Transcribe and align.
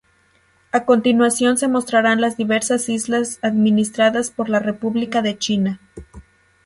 A 0.71 0.85
continuación 0.85 1.59
se 1.59 1.67
mostrarán 1.67 2.21
las 2.21 2.35
diversas 2.35 2.89
islas 2.89 3.37
administradas 3.43 4.31
por 4.31 4.49
la 4.49 4.57
República 4.57 5.21
de 5.21 5.37
China. 5.37 5.79